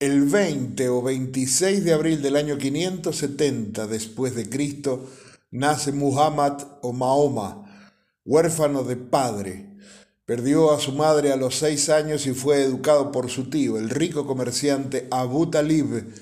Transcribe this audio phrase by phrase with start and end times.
[0.00, 5.10] El 20 o 26 de abril del año 570 después de Cristo
[5.50, 7.90] nace Muhammad o Mahoma,
[8.24, 9.76] huérfano de padre.
[10.24, 13.90] Perdió a su madre a los seis años y fue educado por su tío, el
[13.90, 16.14] rico comerciante Abu Talib,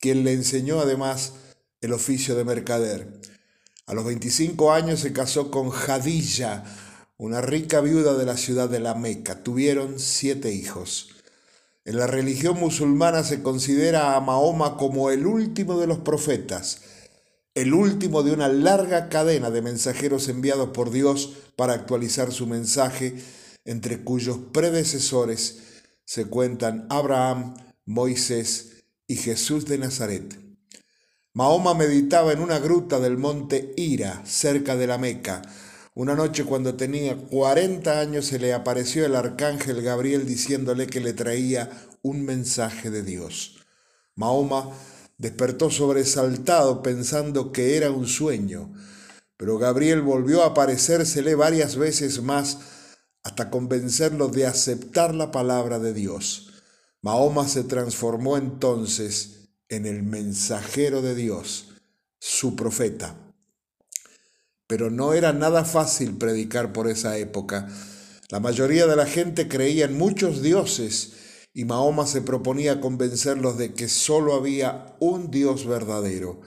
[0.00, 1.34] quien le enseñó además
[1.80, 3.20] el oficio de mercader.
[3.86, 6.64] A los 25 años se casó con Jadilla,
[7.16, 9.44] una rica viuda de la ciudad de la Meca.
[9.44, 11.10] Tuvieron siete hijos.
[11.90, 16.82] En la religión musulmana se considera a Mahoma como el último de los profetas,
[17.56, 23.16] el último de una larga cadena de mensajeros enviados por Dios para actualizar su mensaje,
[23.64, 25.62] entre cuyos predecesores
[26.04, 27.56] se cuentan Abraham,
[27.86, 30.38] Moisés y Jesús de Nazaret.
[31.32, 35.42] Mahoma meditaba en una gruta del monte Ira, cerca de la Meca.
[35.94, 41.12] Una noche cuando tenía 40 años se le apareció el arcángel Gabriel diciéndole que le
[41.12, 41.70] traía
[42.02, 43.58] un mensaje de Dios.
[44.14, 44.70] Mahoma
[45.18, 48.72] despertó sobresaltado pensando que era un sueño,
[49.36, 52.58] pero Gabriel volvió a aparecérsele varias veces más
[53.22, 56.52] hasta convencerlo de aceptar la palabra de Dios.
[57.02, 61.68] Mahoma se transformó entonces en el mensajero de Dios,
[62.18, 63.29] su profeta.
[64.70, 67.66] Pero no era nada fácil predicar por esa época.
[68.28, 71.14] La mayoría de la gente creía en muchos dioses
[71.52, 76.40] y Mahoma se proponía convencerlos de que solo había un Dios verdadero.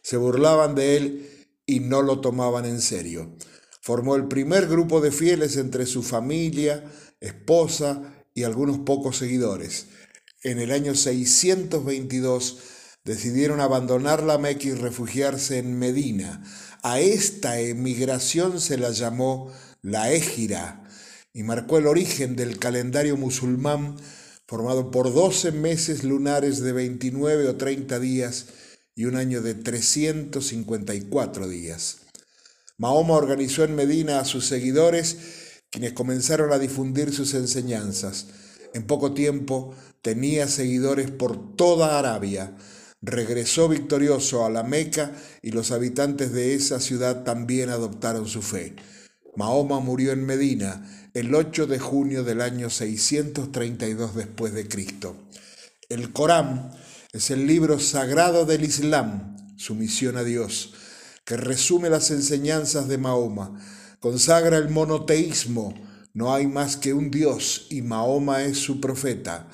[0.00, 3.36] Se burlaban de él y no lo tomaban en serio.
[3.82, 9.88] Formó el primer grupo de fieles entre su familia, esposa y algunos pocos seguidores
[10.42, 12.58] en el año 622
[13.06, 16.42] decidieron abandonar la Meca y refugiarse en Medina.
[16.82, 20.82] A esta emigración se la llamó la Égira
[21.32, 23.96] y marcó el origen del calendario musulmán
[24.46, 28.46] formado por 12 meses lunares de 29 o 30 días
[28.94, 31.98] y un año de 354 días.
[32.76, 35.18] Mahoma organizó en Medina a sus seguidores,
[35.70, 38.26] quienes comenzaron a difundir sus enseñanzas.
[38.74, 42.56] En poco tiempo tenía seguidores por toda Arabia.
[43.02, 45.12] Regresó victorioso a la Meca
[45.42, 48.74] y los habitantes de esa ciudad también adoptaron su fe.
[49.36, 55.16] Mahoma murió en Medina el 8 de junio del año 632 después de Cristo.
[55.88, 56.72] El Corán
[57.12, 60.74] es el libro sagrado del Islam, su misión a Dios,
[61.24, 63.60] que resume las enseñanzas de Mahoma,
[64.00, 65.74] consagra el monoteísmo,
[66.12, 69.48] no hay más que un Dios y Mahoma es su profeta.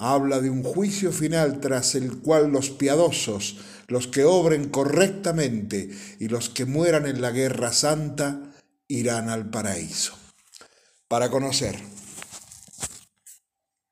[0.00, 6.28] Habla de un juicio final tras el cual los piadosos, los que obren correctamente y
[6.28, 8.54] los que mueran en la guerra santa
[8.86, 10.14] irán al paraíso.
[11.08, 11.76] Para conocer